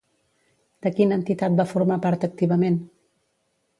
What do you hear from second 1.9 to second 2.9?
part activament?